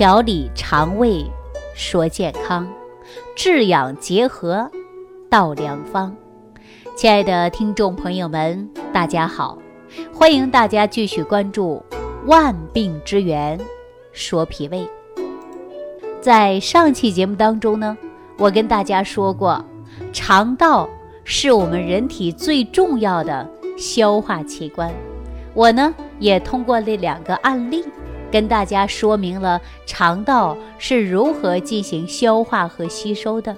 [0.00, 1.22] 调理肠胃
[1.74, 2.66] 说健康，
[3.36, 4.70] 治养结合
[5.28, 6.16] 道良方。
[6.96, 9.58] 亲爱的听众朋友们，大家好，
[10.10, 11.84] 欢迎大家继续关注
[12.26, 13.60] 《万病之源
[14.10, 14.78] 说脾胃》。
[16.22, 17.94] 在上期节目当中呢，
[18.38, 19.62] 我跟大家说过，
[20.14, 20.88] 肠道
[21.24, 24.90] 是我们人体最重要的消化器官。
[25.52, 27.84] 我呢也通过这两个案例，
[28.30, 33.56] 跟大家说明了肠道是如何进行消化和吸收的。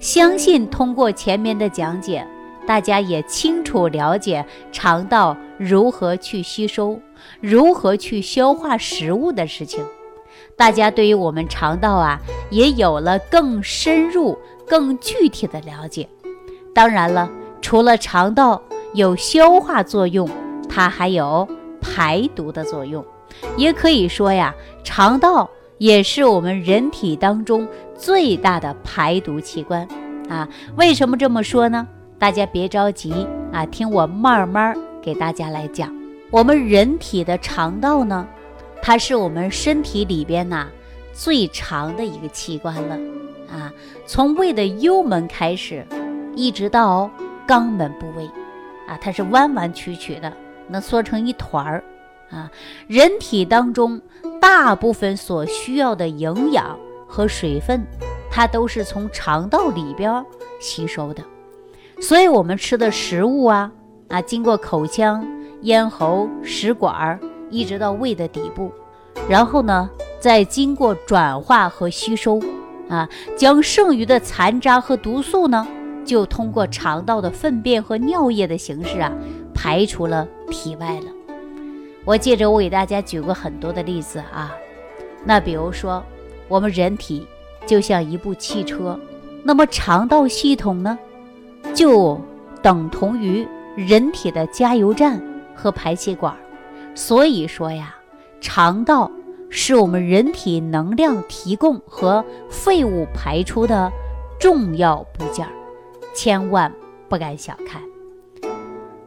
[0.00, 2.26] 相信通过前面的讲解，
[2.66, 7.00] 大家也清楚了解肠道如何去吸收、
[7.40, 9.84] 如何去消化食物的事情。
[10.56, 12.18] 大家对于我们肠道啊，
[12.50, 14.36] 也有了更深入、
[14.66, 16.08] 更具体的了解。
[16.74, 18.60] 当然了，除了肠道
[18.94, 20.28] 有消化作用，
[20.68, 21.46] 它还有
[21.80, 23.04] 排毒的作用。
[23.56, 25.48] 也可以说呀，肠道
[25.78, 29.86] 也是我们人体当中最大的排毒器官
[30.28, 30.48] 啊。
[30.76, 31.86] 为什么这么说呢？
[32.18, 35.94] 大家别着急啊，听我慢慢给大家来讲。
[36.30, 38.26] 我们人体的肠道呢？
[38.82, 40.68] 它是我们身体里边呐
[41.12, 42.96] 最长的一个器官了
[43.50, 43.72] 啊，
[44.06, 45.84] 从胃的幽门开始，
[46.36, 47.10] 一直到
[47.46, 48.24] 肛门部位
[48.86, 50.32] 啊，它是弯弯曲曲的，
[50.68, 51.82] 能缩成一团儿
[52.30, 52.50] 啊。
[52.86, 54.00] 人体当中
[54.40, 57.86] 大部分所需要的营养和水分，
[58.30, 60.24] 它都是从肠道里边
[60.60, 61.22] 吸收的，
[62.00, 63.72] 所以我们吃的食物啊
[64.08, 65.26] 啊，经过口腔、
[65.62, 67.18] 咽喉、食管儿。
[67.50, 68.70] 一直到胃的底部，
[69.26, 69.88] 然后呢，
[70.20, 72.38] 再经过转化和吸收，
[72.90, 75.66] 啊，将剩余的残渣和毒素呢，
[76.04, 79.10] 就通过肠道的粪便和尿液的形式啊，
[79.54, 81.17] 排出了体外了。
[82.08, 84.56] 我接着我给大家举过很多的例子啊，
[85.26, 86.02] 那比如说，
[86.48, 87.26] 我们人体
[87.66, 88.98] 就像一部汽车，
[89.44, 90.98] 那么肠道系统呢，
[91.74, 92.18] 就
[92.62, 93.46] 等同于
[93.76, 95.22] 人体的加油站
[95.54, 96.34] 和排气管。
[96.94, 97.94] 所以说呀，
[98.40, 99.10] 肠道
[99.50, 103.92] 是我们人体能量提供和废物排出的
[104.40, 105.46] 重要部件，
[106.14, 106.72] 千万
[107.06, 107.82] 不敢小看。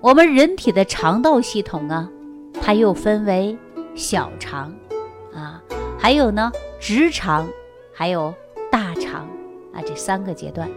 [0.02, 2.08] 我们人体的肠道系统啊，
[2.60, 3.58] 它又分为
[3.96, 4.74] 小肠
[5.34, 5.62] 啊，
[5.98, 7.48] 还有呢直肠，
[7.94, 8.34] 还有
[8.72, 9.28] 大肠
[9.74, 10.70] 啊这三个阶段。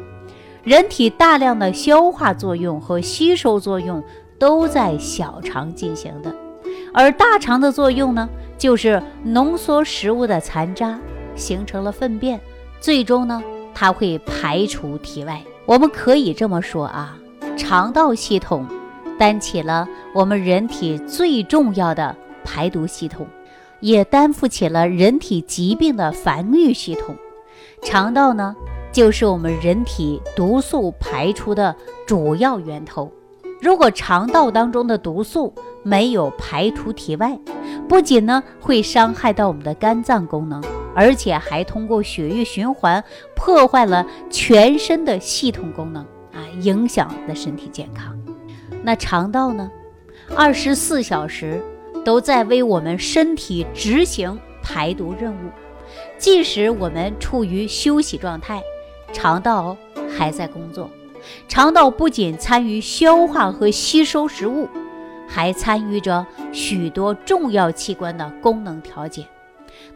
[0.63, 4.03] 人体大量的消化作用和吸收作用
[4.39, 6.35] 都在小肠进行的。
[6.93, 10.99] 而大肠的作用呢，就是浓缩食物的残渣，
[11.35, 12.41] 形成了粪便，
[12.81, 13.43] 最终呢，
[13.75, 15.43] 它会排出体外。
[15.67, 17.19] 我们可以这么说啊，
[17.57, 18.67] 肠道系统
[19.19, 22.15] 担起了我们人体最重要的
[22.45, 23.27] 排毒系统，
[23.81, 27.17] 也担负起了人体疾病的防御系统。
[27.83, 28.55] 肠道呢，
[28.93, 31.75] 就是我们人体毒素排出的
[32.07, 33.13] 主要源头。
[33.61, 37.39] 如果肠道当中的毒素没有排出体外，
[37.89, 40.63] 不仅呢会伤害到我们的肝脏功能，
[40.95, 43.03] 而且还通过血液循环
[43.35, 46.03] 破坏了全身的系统功能
[46.33, 48.24] 啊，影响的身体健康。
[48.87, 49.71] 那肠道呢，
[50.37, 51.59] 二十四小时
[52.05, 55.51] 都在为我们身体执行排毒任务，
[56.19, 58.63] 即使我们处于休息状态，
[59.11, 59.75] 肠道
[60.07, 60.91] 还在工作。
[61.49, 64.69] 肠道不仅参与消化和吸收食物，
[65.27, 69.27] 还参与着许多重要器官的功能调节。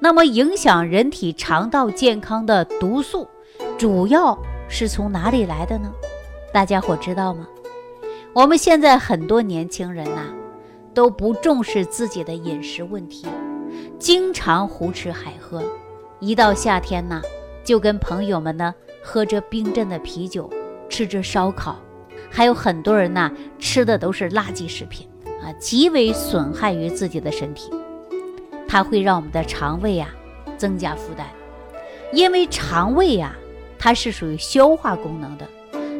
[0.00, 3.28] 那么，影响人体肠道健康的毒素，
[3.76, 5.92] 主要是从哪里来的呢？
[6.54, 7.46] 大家伙知道吗？
[8.38, 10.32] 我们现在很多年轻人呐，
[10.94, 13.26] 都不重视自己的饮食问题，
[13.98, 15.60] 经常胡吃海喝。
[16.20, 17.20] 一到夏天呢，
[17.64, 18.72] 就跟朋友们呢
[19.02, 20.48] 喝着冰镇的啤酒。
[20.88, 21.80] 吃着烧烤，
[22.30, 23.28] 还有很多人呐，
[23.58, 25.08] 吃的都是垃圾食品
[25.42, 27.72] 啊，极为损害于自己的身体。
[28.68, 30.10] 它会让我们的肠胃呀
[30.56, 31.26] 增加负担，
[32.12, 33.34] 因为肠胃呀
[33.80, 35.44] 它是属于消化功能的，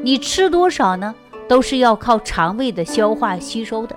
[0.05, 1.12] 你吃多少呢，
[1.49, 3.97] 都是要靠肠胃的消化吸收的。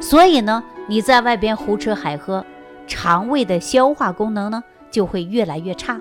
[0.00, 2.44] 所以呢，你在外边胡吃海喝，
[2.86, 6.00] 肠胃的消化功能呢就会越来越差，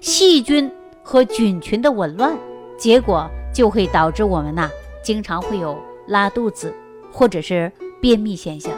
[0.00, 0.70] 细菌
[1.02, 2.36] 和菌群的紊乱，
[2.76, 3.30] 结果。
[3.54, 4.68] 就会导致我们呐，
[5.00, 5.78] 经常会有
[6.08, 6.74] 拉肚子
[7.12, 7.70] 或者是
[8.00, 8.72] 便秘现象。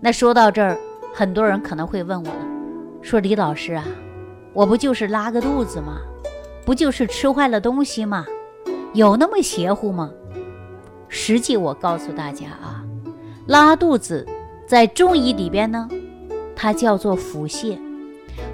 [0.00, 0.76] 那说到这儿，
[1.14, 2.46] 很多人可能会问我了，
[3.00, 3.82] 说李老师啊，
[4.52, 5.96] 我不就是拉个肚子吗？
[6.66, 8.26] 不就是吃坏了东西吗？
[8.92, 10.10] 有那么邪乎吗？
[11.08, 12.82] 实际我告诉大家啊，
[13.46, 14.26] 拉肚子
[14.66, 15.88] 在中医里边呢，
[16.54, 17.78] 它叫做腹泻。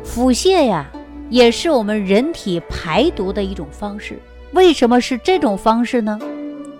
[0.04, 0.87] 腹泻呀，
[1.31, 4.20] 也是我们人体排毒的一种方式。
[4.52, 6.19] 为什么是这种方式呢？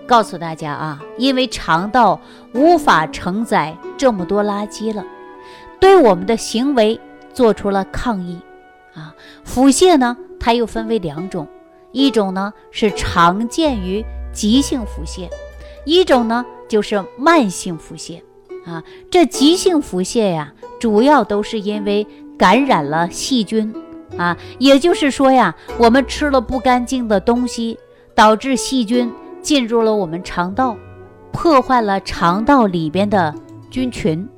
[0.07, 2.21] 告诉大家啊，因为肠道
[2.53, 5.03] 无法承载这么多垃圾了，
[5.81, 7.01] 对我们的行为
[7.33, 8.39] 做出了抗议
[8.95, 9.15] 啊。
[9.43, 11.49] 腹泻呢，它又分为两种，
[11.93, 14.05] 一种呢是常见于
[14.35, 15.31] 急性腹泻，
[15.85, 18.21] 一种呢就是慢性腹泻
[18.65, 18.83] 啊。
[19.11, 22.07] 这急性腹泻呀，主要都是因为
[22.39, 23.75] 感染了细菌
[24.17, 27.79] 啊，也就是说呀，我们吃了不干净的东西，
[28.15, 29.13] 导致细菌。
[29.43, 30.77] 进入了我们肠道，
[31.33, 33.35] 破坏了肠道里边的
[33.73, 34.29] 菌群，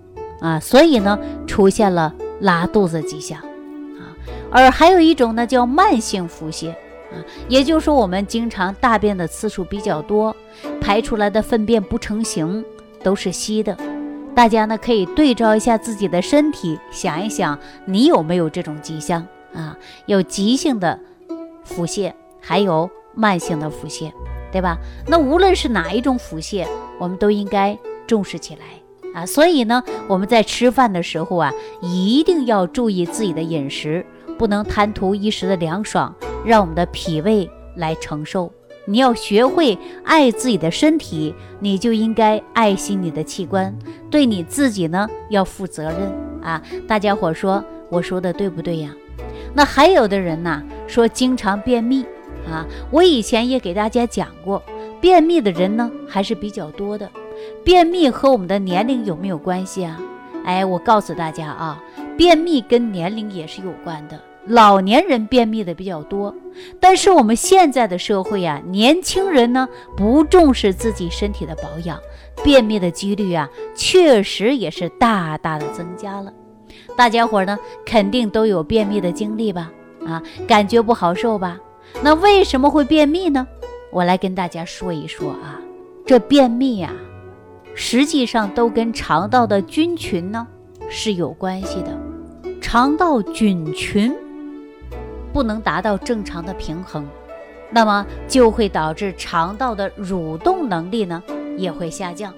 [0.41, 4.17] 啊，所以呢出现了拉肚子迹象，啊，
[4.51, 6.75] 而还有一种呢叫慢性腹泻，
[7.49, 10.35] 也就是说我们经常大便的次数比较多，
[10.81, 12.65] 排出来的粪便不成形，
[13.03, 13.77] 都是稀的。
[14.35, 19.77] 大家呢可以对照一下自己的身体，想一想你有没有这种迹象啊？
[20.07, 20.99] 有急性的
[21.65, 24.13] 腹泻，还有慢性的腹泻。
[24.53, 24.79] 对吧？
[25.09, 26.65] 那无论是哪一种腹泻，
[27.01, 27.77] 我们都应该
[28.07, 28.61] 重视起来
[29.13, 29.27] 啊！
[29.27, 31.53] 所以呢，我们在吃饭的时候啊，
[31.83, 34.07] 一定要注意自己的饮食，
[34.39, 38.53] 不能贪图一时的凉爽，让我们的脾胃来承受。
[38.87, 43.75] 你要学会爱自己的身体，你就应该爱惜你的器官，
[44.11, 46.13] 对你自己呢要负责任
[46.43, 46.63] 啊！
[46.87, 48.95] 大家伙说，我说的对不对呀？
[49.55, 52.05] 那还有的人呢，说经常便秘。
[52.47, 54.63] 啊，我以前也给大家讲过，
[55.01, 57.11] 便秘的人呢还是比较多的。
[57.65, 59.99] 便秘和我们的年龄有没有关系啊？
[60.45, 61.83] 哎，我告诉大家啊，
[62.19, 64.21] 便秘跟年龄也是有关的。
[64.47, 66.35] 老年人便秘的比较多，
[66.79, 71.99] 但是我们现在的社会啊，年轻人呢不重视自己身体的保养，
[72.43, 76.33] 便秘的几率啊确实也是大大的增加了。
[76.97, 79.73] 大家伙呢肯定都有便秘的经历吧？
[80.07, 81.59] 啊，感觉不好受吧？
[82.03, 83.47] 那为什么会便秘呢？
[83.91, 85.61] 我来跟大家说一说啊，
[86.05, 86.93] 这便秘呀，
[87.75, 90.47] 实际上都跟肠道的菌群呢
[90.91, 91.99] 是有关系的。
[92.61, 94.13] 肠道菌群
[95.35, 97.07] 不能达到正常的平衡，
[97.69, 101.21] 那么就会导致肠道的蠕动能力呢
[101.59, 102.33] 也会下降，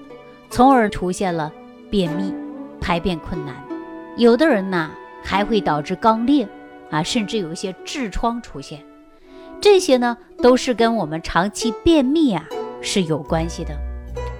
[0.49, 1.53] 从而出现了
[1.91, 2.33] 便秘、
[2.81, 3.55] 排便困难。
[4.17, 4.89] 有的人呢
[5.23, 6.49] 还会导致肛裂
[6.89, 8.83] 啊，甚至有一些痔疮出现。
[9.61, 12.43] 这些呢，都是跟我们长期便秘啊
[12.81, 13.75] 是有关系的。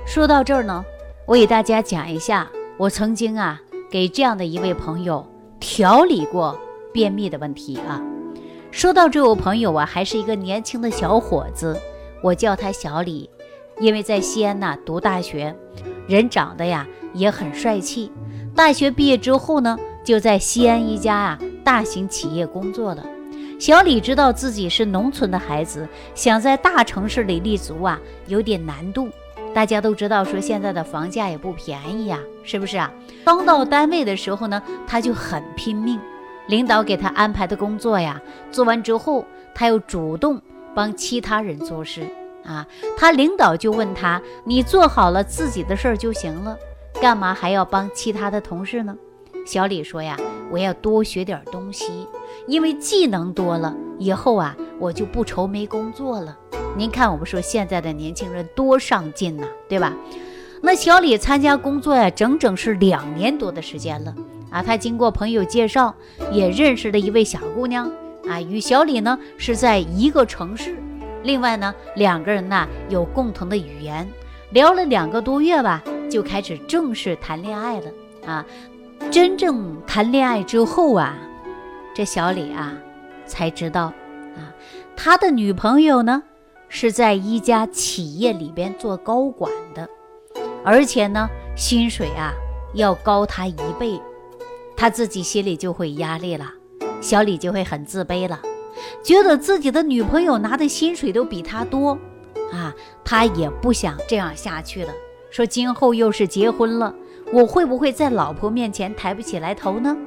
[0.05, 0.83] 说到这儿呢，
[1.27, 3.61] 我给大家讲一下，我曾经啊
[3.91, 5.23] 给这样的一位朋友
[5.59, 6.59] 调理过
[6.91, 8.01] 便秘的问题啊。
[8.77, 11.75] 说到这位朋友啊，还是一个年轻的小伙子，
[12.21, 13.27] 我叫他小李，
[13.79, 15.55] 因为在西安呢读大学，
[16.07, 18.11] 人长得呀也很帅气。
[18.55, 23.03] 大学毕业之后呢，就在西安一家啊大型企业工作了。
[23.57, 29.09] 小李知道自己是农村的孩子，想在大城市里立足啊，有点难度。
[29.55, 32.93] 大家都知道，说现在的房价也不便宜呀，是不是啊？
[33.25, 35.99] 刚到单位的时候呢，他就很拼命。
[36.47, 38.21] 领导给他安排的工作呀，
[38.51, 40.41] 做完之后，他又主动
[40.73, 42.07] 帮其他人做事
[42.45, 42.65] 啊。
[42.97, 46.57] 他领导就问他：“你做好了自己的事儿就行了，
[47.01, 48.95] 干嘛还要帮其他的同事呢？”
[49.45, 50.17] 小李说呀
[50.51, 52.07] ：“我要多学点东西。”
[52.47, 56.37] 因为技能多了以后啊，我就不愁没工作了。
[56.77, 59.93] 您看，我们说现在的年轻人多上进呐，对吧？
[60.61, 64.13] 那小李参加工作呀，整整是两年多的时间了
[64.49, 64.61] 啊。
[64.61, 65.93] 他经过朋友介绍，
[66.31, 67.91] 也认识了一位小姑娘
[68.27, 70.75] 啊，与小李呢是在一个城市。
[71.23, 74.07] 另外呢，两个人呢有共同的语言，
[74.51, 77.91] 聊了两个多月吧，就开始正式谈恋爱了
[78.25, 78.45] 啊。
[79.11, 81.17] 真正谈恋爱之后啊。
[81.95, 82.77] 这小李啊，
[83.25, 83.85] 才知道
[84.35, 84.53] 啊，
[84.95, 86.21] 他的女朋友呢
[86.69, 89.89] 是在一家企业里边做高管的，
[90.63, 92.31] 而且呢薪水啊
[92.75, 93.99] 要高他一倍，
[94.77, 96.53] 他自己心里就会压力了，
[97.01, 98.39] 小李就会很自卑了，
[99.03, 101.97] 觉得自己的女朋友拿的薪水都比他多
[102.53, 104.93] 啊，他也不想这样下去了，
[105.31, 106.93] 说今后又是结婚了，
[107.33, 109.97] 我会不会在老婆面前抬不起来头呢？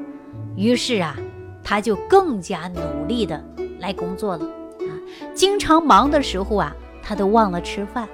[0.57, 1.17] 于是啊。
[1.63, 3.45] 他就更加努力的
[3.81, 4.91] 来工作了啊！
[5.35, 8.09] 经常忙的时候啊，他都忘了吃饭。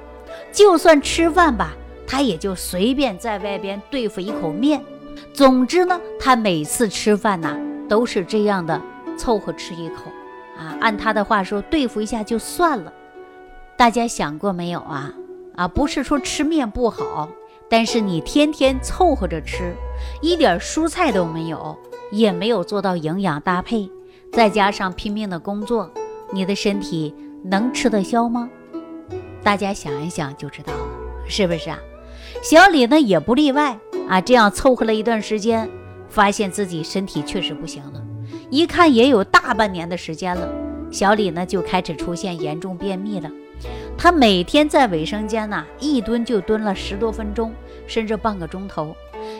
[0.52, 1.72] 就算吃饭吧，
[2.08, 4.82] 他也就随便在外边对付一口面。
[5.36, 7.54] 总之呢，他每次吃饭呐，
[7.90, 8.80] 都是这样的
[9.18, 10.10] 凑合吃一口
[10.56, 10.74] 啊。
[10.80, 12.90] 按他的话说，对付一下就算了。
[13.76, 15.12] 大家想过没有啊？
[15.54, 17.28] 啊，不是说吃面不好，
[17.68, 19.74] 但是你天天凑合着吃，
[20.22, 21.76] 一点蔬菜都没有。
[22.12, 23.90] 也没有做到营养搭配，
[24.32, 25.90] 再加上拼命的工作，
[26.32, 27.12] 你的身体
[27.42, 28.48] 能吃得消吗？
[29.42, 30.86] 大家想一想就知道了，
[31.28, 31.78] 是不是啊？
[32.42, 33.76] 小李呢也不例外
[34.08, 35.68] 啊，这样凑合了一段时间，
[36.08, 38.02] 发现自己身体确实不行了，
[38.50, 40.48] 一看也有大半年的时间了，
[40.90, 43.30] 小李呢就开始出现严重便秘了。
[43.98, 47.52] 他每天在卫生间呢，一蹲就蹲了十多分钟，
[47.86, 48.94] 甚至半个钟头。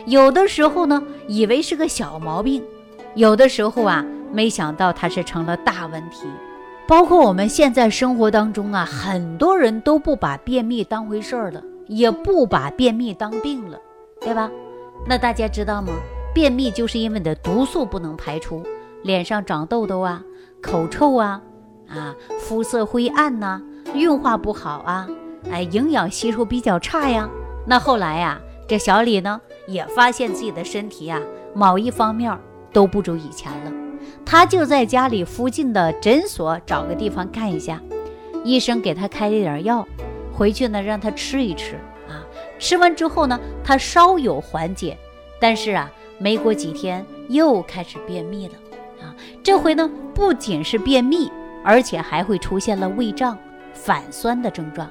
[0.05, 2.61] 有的时候呢，以为是个小毛病；
[3.15, 6.25] 有的时候啊，没想到他是成了大问题。
[6.87, 13.77] 包括我们现在生活当中啊，很多人都不把便秘当回事儿了，也不把便秘当病了，
[14.21, 14.49] 对吧？
[15.05, 15.93] 那大家知道吗？
[16.33, 18.63] 便秘就是因为你的毒素不能排出，
[19.03, 20.23] 脸上长痘痘啊，
[20.61, 21.41] 口臭啊，
[21.87, 23.61] 啊，肤色灰暗呐。
[23.93, 25.07] 运化不好啊，
[25.49, 27.27] 哎，营养吸收比较差呀。
[27.65, 31.21] 那后来呀，这小李呢也发现自己的身体啊
[31.55, 32.37] 某一方面
[32.73, 33.71] 都不如以前了。
[34.25, 37.81] 他就在家里附近的诊所找个地方看一下，
[38.43, 39.87] 医生给他开了点药，
[40.33, 41.79] 回去呢让他吃一吃
[42.59, 44.97] 吃完之后呢，他稍有缓解，
[45.39, 48.53] 但是啊，没过几天又开始便秘了
[49.01, 49.15] 啊。
[49.43, 51.31] 这回呢，不仅是便秘，
[51.63, 53.37] 而且还会出现了胃胀。
[53.73, 54.89] 反酸的症状，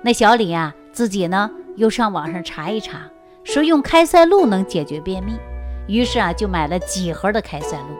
[0.00, 3.02] 那小李啊，自己呢又上网上查一查，
[3.44, 5.34] 说用开塞露能解决便秘，
[5.86, 7.94] 于是啊就买了几盒的开塞露。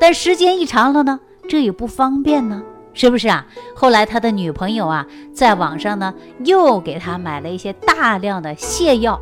[0.00, 2.62] 但时间一长了呢，这也不方便呢，
[2.96, 3.46] 是不是啊？
[3.76, 6.12] 后来他的女朋友啊，在网上呢
[6.44, 9.20] 又给他买了一些大量的泻药，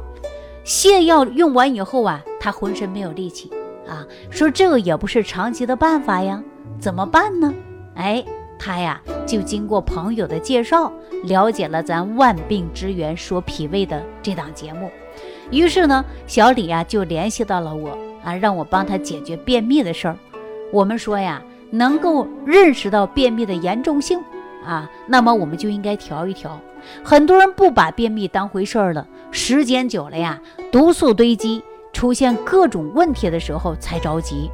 [0.64, 3.50] 泻药用完以后啊，他浑身没有力气
[3.86, 6.42] 啊，说这个也不是长期的办法呀，
[6.78, 7.52] 怎么办呢？
[7.96, 8.24] 哎。
[8.56, 10.90] 他呀，就经过朋友的介绍，
[11.24, 14.88] 了解了咱《万病之源说脾胃》的这档节目。
[15.50, 17.90] 于是呢，小李呀就联系到了我
[18.24, 20.16] 啊，让我帮他解决便秘的事儿。
[20.72, 24.21] 我们说呀，能够认识到便秘的严重性
[24.64, 26.61] 啊，那么我们就应该调一调。
[27.02, 30.40] 很多人不把便秘当回事儿了，时间久了呀，
[30.71, 34.50] 毒素堆积，出现各种问题的时候才着急。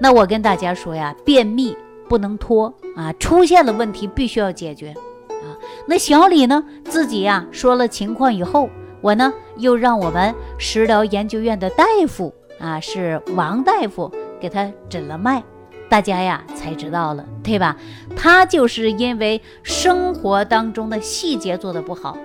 [0.00, 1.76] 那我跟大家说呀，便秘。
[2.08, 3.12] 不能拖啊！
[3.14, 4.90] 出现了问题，必须要解决
[5.28, 5.58] 啊！
[5.88, 8.70] 那小李呢，自己呀说了情况以后，
[9.00, 14.08] 我呢又让我们食疗研究院的大夫啊，是王大夫
[14.38, 15.42] 给他诊了脉，
[15.88, 17.76] 大家呀才知道了，对吧？
[18.16, 22.16] 他就是因为生活当中的细节做的不好，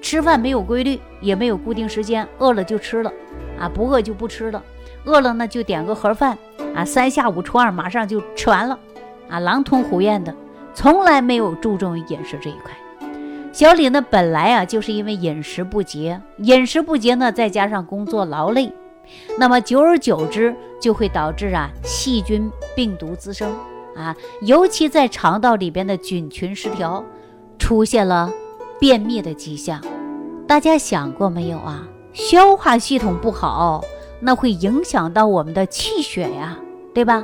[0.00, 3.12] 吃饭没有规律，也没有固定时间，饿了就吃了
[3.58, 4.62] 啊，不饿就不吃了，
[5.04, 6.38] 饿了呢就点个盒饭
[6.74, 8.78] 啊，三下五除二，马上就吃完了。
[9.28, 10.34] 啊，狼吞虎咽的，
[10.74, 12.72] 从来没有注重于饮食这一块。
[13.52, 18.72] 小李呢，本来啊，就是因为饮食不节，饮食不节呢，再加上工作劳累，
[19.38, 22.50] 那么久而久之就会导致啊细菌
[22.80, 23.54] 病毒滋生
[23.94, 27.04] 啊，尤其在肠道里边的菌群失调，
[27.58, 28.32] 出现了
[28.78, 29.84] 便秘的迹象。
[30.48, 31.86] 大家想过没有啊？
[32.14, 33.84] 消化系统不好，
[34.18, 36.56] 那会影响到我们的气血呀，
[36.94, 37.22] 对吧？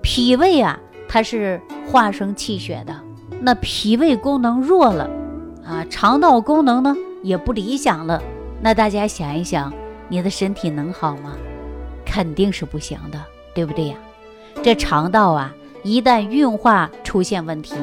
[0.00, 0.80] 脾胃啊。
[1.06, 2.98] 它是化生气血的，
[3.42, 5.10] 那脾胃功能弱了，
[5.66, 8.22] 啊，肠道功能呢也不理想了，
[8.62, 9.70] 那大家想一想，
[10.08, 11.36] 你的身体能好吗？
[12.06, 13.22] 肯定是不行的，
[13.54, 13.96] 对不对呀？
[14.62, 17.74] 这肠道啊，一旦运化出现问题，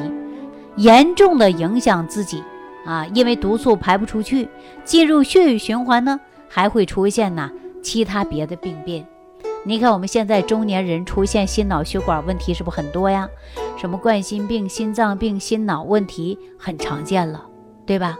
[0.76, 2.42] 严重的影响自己
[2.84, 4.48] 啊，因为毒素排不出去，
[4.84, 7.50] 进入血液循环呢，还会出现呐
[7.82, 9.06] 其他别的病变。
[9.64, 13.28] 你看，我们现在中年人出现心脑血管问题是不是很多呀？
[13.76, 17.44] 什么冠心病、心脏病、心脑问题很常见了，
[17.86, 18.18] 对吧？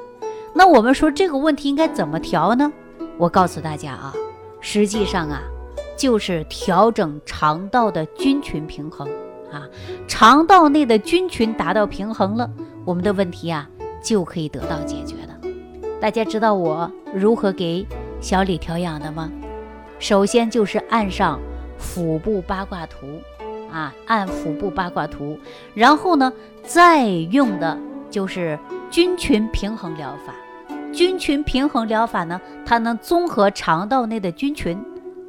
[0.54, 2.72] 那我们说这个问题应该怎么调呢？
[3.18, 4.14] 我告诉大家啊，
[4.60, 5.42] 实际上啊，
[5.96, 9.08] 就是调整肠道的菌群平衡
[9.52, 9.68] 啊，
[10.08, 12.50] 肠道内的菌群达到平衡了，
[12.84, 13.68] 我们的问题啊
[14.02, 15.36] 就可以得到解决了。
[16.00, 17.86] 大家知道我如何给
[18.20, 19.30] 小李调养的吗？
[19.98, 21.38] 首先就是按上
[21.78, 23.06] 腹部八卦图，
[23.70, 25.38] 啊，按腹部八卦图，
[25.74, 26.32] 然后呢，
[26.64, 27.78] 再用的
[28.10, 28.58] 就是
[28.90, 30.34] 菌群平衡疗法。
[30.92, 34.76] 菌群平衡疗法呢，它能综合肠道内的菌群，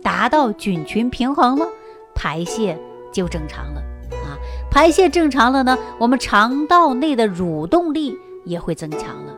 [0.04, 1.66] 达到菌群平衡了，
[2.14, 2.78] 排泄
[3.12, 3.82] 就正常了
[4.12, 4.38] 啊。
[4.70, 9.34] 排泄正常了呢，我们肠道内的蠕动力也会增强了。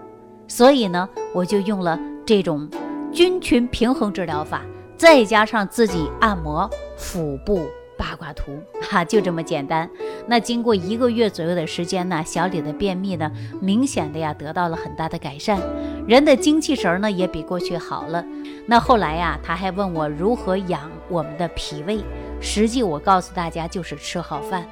[0.48, 2.70] 所以呢，我就用了这种
[3.12, 4.62] 菌群平衡治疗法。
[4.98, 9.90] 再加上自己按摩腹部八卦图， 哈，就这么简单。
[10.28, 15.60] 那经过一个月左右的时间呢，小李的便秘呢，明显的呀得到了很大的改善，
[16.08, 18.24] 人的精气神呢也比过去好了。
[18.68, 22.04] 那后来呀，他还问我如何养我们的脾胃，
[22.42, 24.66] 实际我告诉大家就是吃好饭。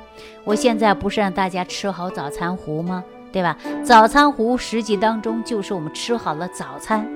[0.44, 3.04] 我现在不是让大家吃好早餐糊吗？
[3.32, 3.58] 对吧？
[3.84, 7.08] 早餐糊实际当中就是我们吃好了早餐。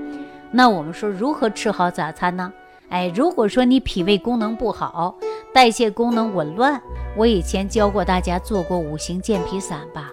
[0.49, 2.51] 那我们说如何吃好早餐呢？
[2.89, 5.17] 哎，如果说你脾胃功能不好，
[5.53, 6.81] 代谢功能紊乱，
[7.17, 10.11] 我以前教过大家做过五行健脾散吧。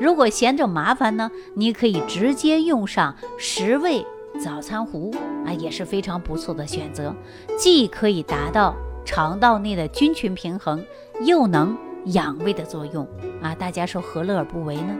[0.00, 4.04] 如果嫌着麻烦呢，你可以直接用上十味
[4.42, 5.14] 早餐糊
[5.46, 7.14] 啊，也是非常不错的选择，
[7.58, 10.82] 既可以达到肠道内的菌群平衡，
[11.24, 11.76] 又能
[12.06, 13.06] 养胃的作用
[13.42, 13.54] 啊。
[13.54, 14.94] 大家说何乐而不为呢？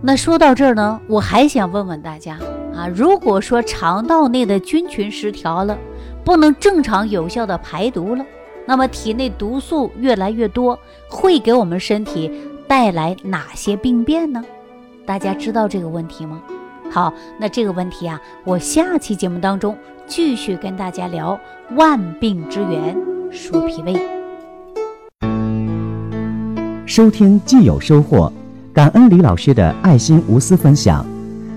[0.00, 2.38] 那说到这儿呢，我还想问问大家
[2.78, 5.76] 啊，如果说肠道内的菌群失调了，
[6.24, 8.24] 不能正常有效的排毒了，
[8.66, 12.30] 那么体内毒素越来越多，会给我们身体
[12.68, 14.44] 带来哪些病变呢？
[15.04, 16.40] 大家知道这个问题吗？
[16.88, 21.36] 好，那这个问题啊，我下期节目当中继续跟大家聊
[21.74, 22.96] 万病之源
[23.32, 24.00] 说脾胃。
[26.86, 28.32] 收听既有收获。
[28.72, 31.04] 感恩李老师的爱心无私分享。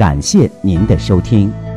[0.00, 1.69] 感谢您的收听。